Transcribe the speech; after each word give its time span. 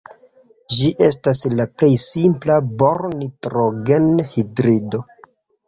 Ĝi 0.77 0.87
estas 1.07 1.41
la 1.59 1.67
plej 1.81 1.91
simpla 2.05 2.57
bor-nitrogen-hidrido. 2.81 5.07